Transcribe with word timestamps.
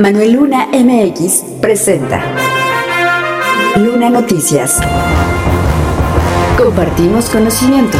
Manuel 0.00 0.30
Luna 0.34 0.68
MX 0.72 1.42
presenta 1.60 2.22
Luna 3.74 4.08
Noticias. 4.08 4.78
Compartimos 6.56 7.28
conocimiento. 7.28 7.98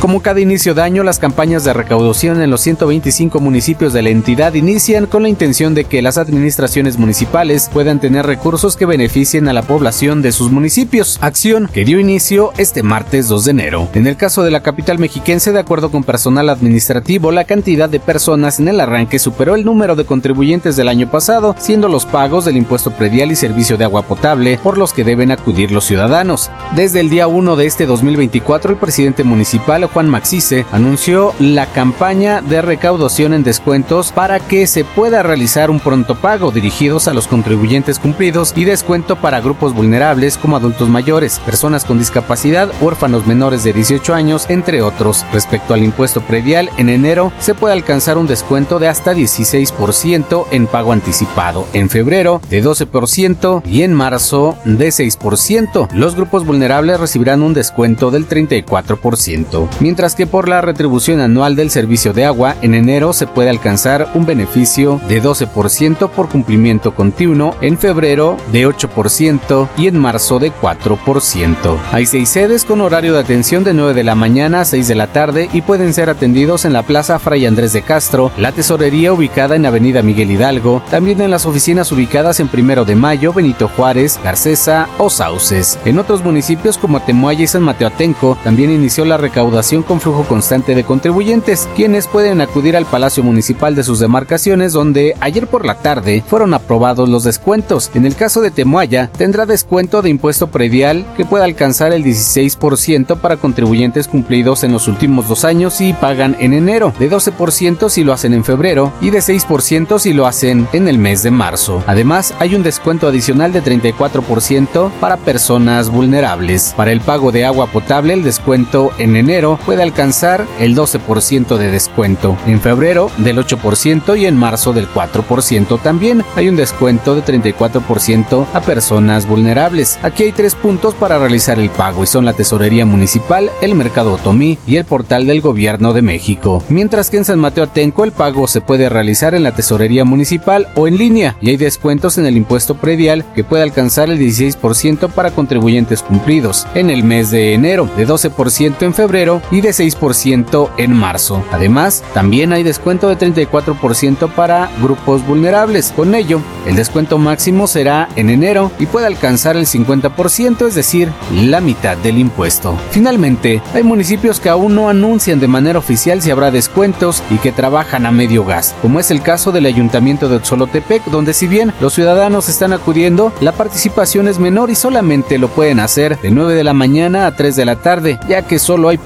Como 0.00 0.20
cada 0.20 0.40
inicio 0.40 0.74
de 0.74 0.82
año, 0.82 1.02
las 1.02 1.18
campañas 1.18 1.64
de 1.64 1.72
recaudación 1.72 2.42
en 2.42 2.50
los 2.50 2.60
125 2.60 3.40
municipios 3.40 3.94
de 3.94 4.02
la 4.02 4.10
entidad 4.10 4.52
inician 4.52 5.06
con 5.06 5.22
la 5.22 5.30
intención 5.30 5.74
de 5.74 5.84
que 5.84 6.02
las 6.02 6.18
administraciones 6.18 6.98
municipales 6.98 7.70
puedan 7.72 7.98
tener 7.98 8.26
recursos 8.26 8.76
que 8.76 8.84
beneficien 8.84 9.48
a 9.48 9.54
la 9.54 9.62
población 9.62 10.20
de 10.20 10.32
sus 10.32 10.52
municipios, 10.52 11.18
acción 11.22 11.68
que 11.72 11.86
dio 11.86 11.98
inicio 11.98 12.52
este 12.58 12.82
martes 12.82 13.28
2 13.28 13.46
de 13.46 13.50
enero. 13.50 13.88
En 13.94 14.06
el 14.06 14.18
caso 14.18 14.44
de 14.44 14.50
la 14.50 14.62
capital 14.62 14.98
mexiquense, 14.98 15.50
de 15.50 15.60
acuerdo 15.60 15.90
con 15.90 16.04
personal 16.04 16.50
administrativo, 16.50 17.32
la 17.32 17.44
cantidad 17.44 17.88
de 17.88 17.98
personas 17.98 18.60
en 18.60 18.68
el 18.68 18.80
arranque 18.80 19.18
superó 19.18 19.54
el 19.54 19.64
número 19.64 19.96
de 19.96 20.04
contribuyentes 20.04 20.76
del 20.76 20.88
año 20.88 21.10
pasado, 21.10 21.56
siendo 21.58 21.88
los 21.88 22.04
pagos 22.04 22.44
del 22.44 22.58
impuesto 22.58 22.90
predial 22.90 23.32
y 23.32 23.36
servicio 23.36 23.78
de 23.78 23.84
agua 23.84 24.02
potable 24.02 24.60
por 24.62 24.76
los 24.76 24.92
que 24.92 25.04
deben 25.04 25.32
acudir 25.32 25.72
los 25.72 25.86
ciudadanos. 25.86 26.50
Desde 26.76 27.00
el 27.00 27.08
día 27.08 27.28
1 27.28 27.56
de 27.56 27.64
este 27.64 27.86
2024, 27.86 28.72
el 28.72 28.78
presidente 28.78 29.24
municipal 29.24 29.86
Juan 29.96 30.10
Maxice 30.10 30.66
anunció 30.72 31.32
la 31.40 31.64
campaña 31.72 32.42
de 32.42 32.60
recaudación 32.60 33.32
en 33.32 33.42
descuentos 33.42 34.12
para 34.12 34.40
que 34.40 34.66
se 34.66 34.84
pueda 34.84 35.22
realizar 35.22 35.70
un 35.70 35.80
pronto 35.80 36.16
pago 36.16 36.50
dirigidos 36.50 37.08
a 37.08 37.14
los 37.14 37.26
contribuyentes 37.26 37.98
cumplidos 37.98 38.52
y 38.56 38.64
descuento 38.64 39.16
para 39.16 39.40
grupos 39.40 39.72
vulnerables 39.72 40.36
como 40.36 40.58
adultos 40.58 40.90
mayores, 40.90 41.38
personas 41.38 41.86
con 41.86 41.98
discapacidad, 41.98 42.70
huérfanos 42.82 43.26
menores 43.26 43.64
de 43.64 43.72
18 43.72 44.12
años, 44.12 44.44
entre 44.50 44.82
otros. 44.82 45.24
Respecto 45.32 45.72
al 45.72 45.82
impuesto 45.82 46.20
predial, 46.20 46.68
en 46.76 46.90
enero 46.90 47.32
se 47.38 47.54
puede 47.54 47.72
alcanzar 47.72 48.18
un 48.18 48.26
descuento 48.26 48.78
de 48.78 48.88
hasta 48.88 49.14
16% 49.14 50.44
en 50.50 50.66
pago 50.66 50.92
anticipado, 50.92 51.66
en 51.72 51.88
febrero 51.88 52.42
de 52.50 52.62
12% 52.62 53.62
y 53.64 53.80
en 53.80 53.94
marzo 53.94 54.58
de 54.66 54.88
6%. 54.88 55.88
Los 55.92 56.16
grupos 56.16 56.44
vulnerables 56.44 57.00
recibirán 57.00 57.40
un 57.40 57.54
descuento 57.54 58.10
del 58.10 58.28
34% 58.28 59.68
mientras 59.80 60.14
que 60.14 60.26
por 60.26 60.48
la 60.48 60.60
retribución 60.60 61.20
anual 61.20 61.56
del 61.56 61.70
servicio 61.70 62.12
de 62.12 62.24
agua 62.24 62.56
en 62.62 62.74
enero 62.74 63.12
se 63.12 63.26
puede 63.26 63.50
alcanzar 63.50 64.10
un 64.14 64.26
beneficio 64.26 65.00
de 65.08 65.22
12% 65.22 66.08
por 66.10 66.28
cumplimiento 66.28 66.94
continuo, 66.94 67.54
en 67.60 67.78
febrero 67.78 68.36
de 68.52 68.66
8% 68.66 69.68
y 69.76 69.88
en 69.88 69.98
marzo 69.98 70.38
de 70.38 70.52
4%. 70.52 71.78
Hay 71.92 72.06
seis 72.06 72.28
sedes 72.28 72.64
con 72.64 72.80
horario 72.80 73.12
de 73.12 73.20
atención 73.20 73.64
de 73.64 73.74
9 73.74 73.94
de 73.94 74.04
la 74.04 74.14
mañana 74.14 74.62
a 74.62 74.64
6 74.64 74.88
de 74.88 74.94
la 74.94 75.08
tarde 75.08 75.48
y 75.52 75.62
pueden 75.62 75.92
ser 75.92 76.08
atendidos 76.08 76.64
en 76.64 76.72
la 76.72 76.82
Plaza 76.82 77.18
Fray 77.18 77.46
Andrés 77.46 77.72
de 77.72 77.82
Castro, 77.82 78.30
la 78.36 78.52
tesorería 78.52 79.12
ubicada 79.12 79.56
en 79.56 79.66
Avenida 79.66 80.02
Miguel 80.02 80.30
Hidalgo, 80.30 80.82
también 80.90 81.20
en 81.20 81.30
las 81.30 81.46
oficinas 81.46 81.92
ubicadas 81.92 82.40
en 82.40 82.48
Primero 82.48 82.84
de 82.84 82.96
Mayo, 82.96 83.32
Benito 83.32 83.68
Juárez, 83.68 84.18
Garcesa 84.22 84.88
o 84.98 85.10
Sauces. 85.10 85.78
En 85.84 85.98
otros 85.98 86.24
municipios 86.24 86.78
como 86.78 87.00
Temuaya 87.00 87.44
y 87.44 87.46
San 87.46 87.62
Mateo 87.62 87.88
Atenco 87.88 88.38
también 88.42 88.70
inició 88.70 89.04
la 89.04 89.16
recaudación 89.16 89.65
con 89.66 90.00
flujo 90.00 90.22
constante 90.22 90.76
de 90.76 90.84
contribuyentes, 90.84 91.68
quienes 91.74 92.06
pueden 92.06 92.40
acudir 92.40 92.76
al 92.76 92.86
Palacio 92.86 93.24
Municipal 93.24 93.74
de 93.74 93.82
sus 93.82 93.98
demarcaciones 93.98 94.72
donde 94.72 95.16
ayer 95.18 95.48
por 95.48 95.66
la 95.66 95.74
tarde 95.74 96.22
fueron 96.24 96.54
aprobados 96.54 97.08
los 97.08 97.24
descuentos. 97.24 97.90
En 97.94 98.06
el 98.06 98.14
caso 98.14 98.42
de 98.42 98.52
Temuaya, 98.52 99.10
tendrá 99.18 99.44
descuento 99.44 100.02
de 100.02 100.10
impuesto 100.10 100.52
predial 100.52 101.04
que 101.16 101.24
puede 101.24 101.42
alcanzar 101.42 101.92
el 101.92 102.04
16% 102.04 103.18
para 103.18 103.38
contribuyentes 103.38 104.06
cumplidos 104.06 104.62
en 104.62 104.72
los 104.72 104.86
últimos 104.86 105.28
dos 105.28 105.44
años 105.44 105.80
y 105.80 105.92
pagan 105.94 106.36
en 106.38 106.52
enero, 106.52 106.92
de 107.00 107.10
12% 107.10 107.88
si 107.88 108.04
lo 108.04 108.12
hacen 108.12 108.34
en 108.34 108.44
febrero 108.44 108.92
y 109.00 109.10
de 109.10 109.18
6% 109.18 109.98
si 109.98 110.12
lo 110.12 110.28
hacen 110.28 110.68
en 110.74 110.86
el 110.86 110.98
mes 110.98 111.24
de 111.24 111.32
marzo. 111.32 111.82
Además, 111.88 112.34
hay 112.38 112.54
un 112.54 112.62
descuento 112.62 113.08
adicional 113.08 113.52
de 113.52 113.64
34% 113.64 114.92
para 115.00 115.16
personas 115.16 115.90
vulnerables. 115.90 116.72
Para 116.76 116.92
el 116.92 117.00
pago 117.00 117.32
de 117.32 117.44
agua 117.44 117.66
potable, 117.66 118.14
el 118.14 118.22
descuento 118.22 118.92
en 118.98 119.16
enero 119.16 119.55
puede 119.56 119.82
alcanzar 119.82 120.46
el 120.58 120.76
12% 120.76 121.56
de 121.56 121.70
descuento, 121.70 122.36
en 122.46 122.60
febrero 122.60 123.10
del 123.18 123.38
8% 123.38 124.18
y 124.18 124.26
en 124.26 124.36
marzo 124.36 124.72
del 124.72 124.88
4%. 124.88 125.80
También 125.80 126.24
hay 126.34 126.48
un 126.48 126.56
descuento 126.56 127.14
de 127.14 127.24
34% 127.24 128.46
a 128.52 128.60
personas 128.60 129.26
vulnerables. 129.26 129.98
Aquí 130.02 130.24
hay 130.24 130.32
tres 130.32 130.54
puntos 130.54 130.94
para 130.94 131.18
realizar 131.18 131.58
el 131.58 131.70
pago 131.70 132.04
y 132.04 132.06
son 132.06 132.24
la 132.24 132.32
Tesorería 132.32 132.86
Municipal, 132.86 133.50
el 133.60 133.74
Mercado 133.74 134.14
Otomí 134.14 134.58
y 134.66 134.76
el 134.76 134.84
portal 134.84 135.26
del 135.26 135.40
Gobierno 135.40 135.92
de 135.92 136.02
México. 136.02 136.62
Mientras 136.68 137.10
que 137.10 137.18
en 137.18 137.24
San 137.24 137.38
Mateo 137.38 137.64
Atenco 137.64 138.04
el 138.04 138.12
pago 138.12 138.46
se 138.46 138.60
puede 138.60 138.88
realizar 138.88 139.34
en 139.34 139.42
la 139.42 139.54
Tesorería 139.54 140.04
Municipal 140.04 140.68
o 140.74 140.86
en 140.88 140.96
línea 140.98 141.36
y 141.40 141.50
hay 141.50 141.56
descuentos 141.56 142.18
en 142.18 142.26
el 142.26 142.36
impuesto 142.36 142.76
predial 142.76 143.24
que 143.34 143.44
puede 143.44 143.62
alcanzar 143.62 144.10
el 144.10 144.18
16% 144.18 145.10
para 145.10 145.30
contribuyentes 145.30 146.02
cumplidos 146.02 146.66
en 146.74 146.90
el 146.90 147.04
mes 147.04 147.30
de 147.30 147.54
enero, 147.54 147.88
de 147.96 148.06
12% 148.06 148.82
en 148.82 148.94
febrero 148.94 149.42
y 149.50 149.60
de 149.60 149.70
6% 149.70 150.70
en 150.76 150.92
marzo. 150.92 151.44
Además, 151.52 152.02
también 152.14 152.52
hay 152.52 152.62
descuento 152.62 153.08
de 153.08 153.18
34% 153.18 154.28
para 154.30 154.70
grupos 154.82 155.26
vulnerables. 155.26 155.92
Con 155.94 156.14
ello, 156.14 156.40
el 156.66 156.76
descuento 156.76 157.18
máximo 157.18 157.66
será 157.66 158.08
en 158.16 158.30
enero 158.30 158.70
y 158.78 158.86
puede 158.86 159.06
alcanzar 159.06 159.56
el 159.56 159.66
50%, 159.66 160.66
es 160.66 160.74
decir, 160.74 161.10
la 161.32 161.60
mitad 161.60 161.96
del 161.96 162.18
impuesto. 162.18 162.76
Finalmente, 162.90 163.62
hay 163.74 163.82
municipios 163.82 164.40
que 164.40 164.48
aún 164.48 164.74
no 164.74 164.88
anuncian 164.88 165.40
de 165.40 165.48
manera 165.48 165.78
oficial 165.78 166.22
si 166.22 166.30
habrá 166.30 166.50
descuentos 166.50 167.22
y 167.30 167.38
que 167.38 167.52
trabajan 167.52 168.06
a 168.06 168.10
medio 168.10 168.44
gas, 168.44 168.74
como 168.82 169.00
es 169.00 169.10
el 169.10 169.22
caso 169.22 169.52
del 169.52 169.66
Ayuntamiento 169.66 170.28
de 170.28 170.36
Otzolotepec, 170.36 171.04
donde 171.06 171.34
si 171.34 171.46
bien 171.46 171.72
los 171.80 171.94
ciudadanos 171.94 172.48
están 172.48 172.72
acudiendo, 172.72 173.32
la 173.40 173.52
participación 173.52 174.28
es 174.28 174.38
menor 174.38 174.70
y 174.70 174.74
solamente 174.74 175.38
lo 175.38 175.48
pueden 175.48 175.80
hacer 175.80 176.18
de 176.20 176.30
9 176.30 176.54
de 176.54 176.64
la 176.64 176.72
mañana 176.72 177.26
a 177.26 177.36
3 177.36 177.56
de 177.56 177.64
la 177.64 177.76
tarde, 177.76 178.18
ya 178.28 178.42
que 178.42 178.58
solo 178.58 178.88
hay 178.88 178.98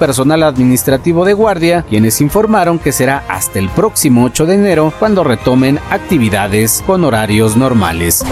administrativo 0.43 1.25
de 1.25 1.33
guardia, 1.33 1.83
quienes 1.87 2.21
informaron 2.21 2.77
que 2.79 2.91
será 2.91 3.23
hasta 3.27 3.59
el 3.59 3.69
próximo 3.69 4.25
8 4.25 4.45
de 4.45 4.55
enero 4.55 4.91
cuando 4.99 5.23
retomen 5.23 5.79
actividades 5.89 6.83
con 6.85 7.03
horarios 7.03 7.57
normales. 7.57 8.23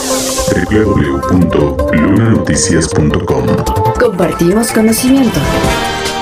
www.lunanoticias.com 0.70 3.46
Compartimos 3.98 4.72
conocimiento. 4.72 5.40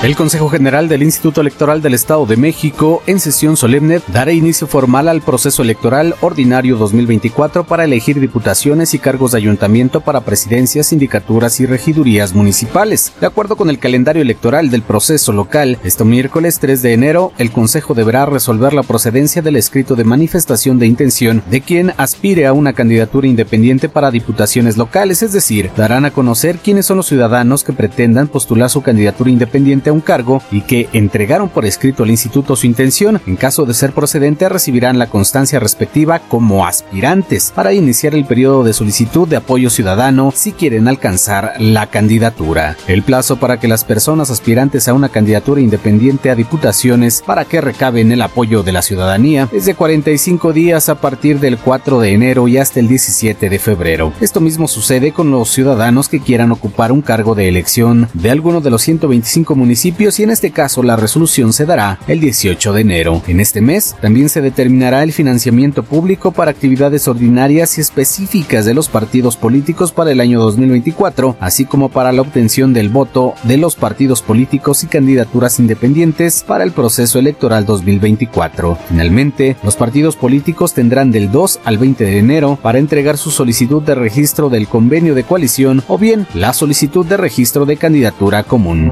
El 0.03 0.17
Consejo 0.17 0.49
General 0.49 0.89
del 0.89 1.01
Instituto 1.01 1.39
Electoral 1.39 1.81
del 1.81 1.93
Estado 1.93 2.25
de 2.25 2.35
México, 2.35 3.01
en 3.07 3.21
sesión 3.21 3.55
solemne, 3.55 4.01
dará 4.09 4.33
inicio 4.33 4.67
formal 4.67 5.07
al 5.07 5.21
proceso 5.21 5.61
electoral 5.61 6.13
ordinario 6.19 6.75
2024 6.75 7.63
para 7.63 7.85
elegir 7.85 8.19
diputaciones 8.19 8.93
y 8.93 8.99
cargos 8.99 9.31
de 9.31 9.37
ayuntamiento 9.37 10.01
para 10.01 10.19
presidencias, 10.19 10.87
sindicaturas 10.87 11.61
y 11.61 11.67
regidurías 11.67 12.33
municipales. 12.33 13.13
De 13.21 13.27
acuerdo 13.27 13.55
con 13.55 13.69
el 13.69 13.79
calendario 13.79 14.21
electoral 14.21 14.69
del 14.69 14.81
proceso 14.81 15.31
local, 15.31 15.77
este 15.85 16.03
miércoles 16.03 16.59
3 16.59 16.81
de 16.81 16.91
enero, 16.91 17.31
el 17.37 17.51
Consejo 17.51 17.93
deberá 17.93 18.25
resolver 18.25 18.73
la 18.73 18.83
procedencia 18.83 19.41
del 19.41 19.55
escrito 19.55 19.95
de 19.95 20.03
manifestación 20.03 20.79
de 20.79 20.87
intención 20.87 21.41
de 21.49 21.61
quien 21.61 21.93
aspire 21.95 22.45
a 22.45 22.51
una 22.51 22.73
candidatura 22.73 23.25
independiente 23.25 23.87
para 23.87 24.11
diputaciones 24.11 24.75
locales, 24.75 25.23
es 25.23 25.31
decir, 25.31 25.71
darán 25.77 26.03
a 26.03 26.11
conocer 26.11 26.57
quiénes 26.57 26.87
son 26.87 26.97
los 26.97 27.07
ciudadanos 27.07 27.63
que 27.63 27.71
pretendan 27.71 28.27
postular 28.27 28.69
su 28.69 28.81
candidatura 28.81 29.29
independiente 29.29 29.92
un 29.93 30.01
cargo 30.01 30.41
y 30.51 30.61
que 30.61 30.89
entregaron 30.93 31.49
por 31.49 31.65
escrito 31.65 32.03
al 32.03 32.09
instituto 32.09 32.55
su 32.55 32.67
intención. 32.67 33.21
En 33.25 33.35
caso 33.35 33.65
de 33.65 33.73
ser 33.73 33.93
procedente, 33.93 34.49
recibirán 34.49 34.99
la 34.99 35.07
constancia 35.07 35.59
respectiva 35.59 36.19
como 36.19 36.65
aspirantes 36.65 37.51
para 37.55 37.73
iniciar 37.73 38.15
el 38.15 38.25
periodo 38.25 38.63
de 38.63 38.73
solicitud 38.73 39.27
de 39.27 39.37
apoyo 39.37 39.69
ciudadano 39.69 40.31
si 40.35 40.51
quieren 40.51 40.87
alcanzar 40.87 41.53
la 41.59 41.87
candidatura. 41.87 42.75
El 42.87 43.03
plazo 43.03 43.37
para 43.37 43.59
que 43.59 43.67
las 43.67 43.83
personas 43.83 44.29
aspirantes 44.29 44.87
a 44.87 44.93
una 44.93 45.09
candidatura 45.09 45.61
independiente 45.61 46.29
a 46.29 46.35
diputaciones 46.35 47.21
para 47.25 47.45
que 47.45 47.61
recaben 47.61 48.11
el 48.11 48.21
apoyo 48.21 48.63
de 48.63 48.71
la 48.71 48.81
ciudadanía 48.81 49.47
es 49.51 49.65
de 49.65 49.75
45 49.75 50.53
días 50.53 50.89
a 50.89 50.95
partir 50.95 51.39
del 51.39 51.57
4 51.57 51.99
de 51.99 52.11
enero 52.13 52.47
y 52.47 52.57
hasta 52.57 52.79
el 52.79 52.87
17 52.87 53.49
de 53.49 53.59
febrero. 53.59 54.13
Esto 54.19 54.41
mismo 54.41 54.67
sucede 54.67 55.11
con 55.11 55.31
los 55.31 55.49
ciudadanos 55.49 56.09
que 56.09 56.19
quieran 56.19 56.51
ocupar 56.51 56.91
un 56.91 57.01
cargo 57.01 57.35
de 57.35 57.47
elección 57.47 58.09
de 58.13 58.31
alguno 58.31 58.61
de 58.61 58.69
los 58.69 58.81
125 58.81 59.55
municipios 59.55 59.82
y 59.85 60.23
en 60.23 60.29
este 60.29 60.51
caso 60.51 60.81
la 60.81 60.95
resolución 60.95 61.51
se 61.51 61.65
dará 61.65 61.99
el 62.07 62.21
18 62.21 62.71
de 62.71 62.81
enero. 62.81 63.21
En 63.27 63.41
este 63.41 63.59
mes 63.59 63.97
también 63.99 64.29
se 64.29 64.41
determinará 64.41 65.03
el 65.03 65.11
financiamiento 65.11 65.83
público 65.83 66.31
para 66.31 66.51
actividades 66.51 67.07
ordinarias 67.09 67.77
y 67.77 67.81
específicas 67.81 68.63
de 68.63 68.73
los 68.73 68.87
partidos 68.87 69.35
políticos 69.35 69.91
para 69.91 70.11
el 70.11 70.21
año 70.21 70.39
2024, 70.39 71.35
así 71.41 71.65
como 71.65 71.89
para 71.89 72.13
la 72.13 72.21
obtención 72.21 72.71
del 72.71 72.87
voto 72.87 73.33
de 73.43 73.57
los 73.57 73.75
partidos 73.75 74.21
políticos 74.21 74.85
y 74.85 74.87
candidaturas 74.87 75.59
independientes 75.59 76.45
para 76.47 76.63
el 76.63 76.71
proceso 76.71 77.19
electoral 77.19 77.65
2024. 77.65 78.77
Finalmente, 78.87 79.57
los 79.63 79.75
partidos 79.75 80.15
políticos 80.15 80.73
tendrán 80.73 81.11
del 81.11 81.29
2 81.29 81.59
al 81.65 81.77
20 81.77 82.05
de 82.05 82.19
enero 82.19 82.57
para 82.61 82.79
entregar 82.79 83.17
su 83.17 83.31
solicitud 83.31 83.81
de 83.81 83.95
registro 83.95 84.49
del 84.49 84.69
convenio 84.69 85.13
de 85.13 85.25
coalición 85.25 85.83
o 85.89 85.97
bien 85.97 86.25
la 86.33 86.53
solicitud 86.53 87.05
de 87.05 87.17
registro 87.17 87.65
de 87.65 87.75
candidatura 87.75 88.43
común 88.43 88.91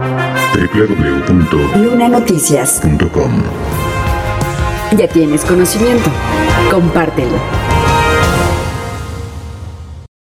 www.lunanoticias.com. 0.74 3.44
Ya 4.98 5.08
tienes 5.08 5.46
conocimiento. 5.46 6.10
Compártelo. 6.70 7.38